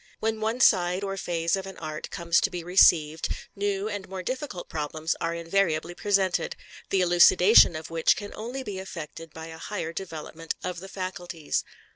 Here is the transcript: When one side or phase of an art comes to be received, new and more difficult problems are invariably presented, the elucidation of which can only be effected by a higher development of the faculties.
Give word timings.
When 0.19 0.39
one 0.41 0.59
side 0.61 1.03
or 1.03 1.15
phase 1.15 1.55
of 1.55 1.67
an 1.67 1.77
art 1.77 2.09
comes 2.09 2.41
to 2.41 2.49
be 2.49 2.63
received, 2.63 3.29
new 3.55 3.87
and 3.87 4.09
more 4.09 4.23
difficult 4.23 4.67
problems 4.67 5.15
are 5.21 5.35
invariably 5.35 5.93
presented, 5.93 6.55
the 6.89 7.01
elucidation 7.01 7.75
of 7.75 7.91
which 7.91 8.15
can 8.15 8.33
only 8.33 8.63
be 8.63 8.79
effected 8.79 9.31
by 9.31 9.45
a 9.49 9.59
higher 9.59 9.93
development 9.93 10.55
of 10.63 10.79
the 10.79 10.89
faculties. 10.89 11.63